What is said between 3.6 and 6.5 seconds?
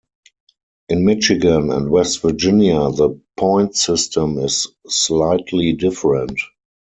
system is slightly different.